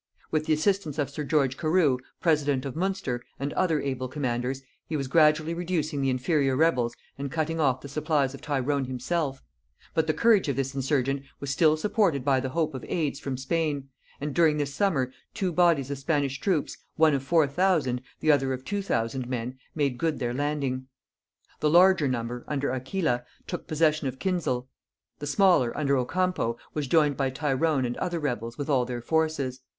[0.31, 4.97] With the assistance of sir George Carew president of Munster, and other able commanders, he
[4.97, 9.43] was gradually reducing the inferior rebels and cutting off the supplies of Tyrone himself:
[9.93, 13.37] but the courage of this insurgent was still supported by the hope of aids from
[13.37, 18.31] Spain; and during this summer two bodies of Spanish troops, one of four thousand, the
[18.31, 20.87] other of two thousand men, made good their landing.
[21.59, 24.67] The larger number, under Aquila, took possession of Kinsale;
[25.19, 29.59] the smaller, under Ocampo, was joined by Tyrone and other rebels with all their forces.